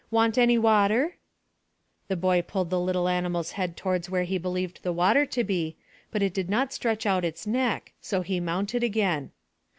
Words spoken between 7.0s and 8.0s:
out its neck,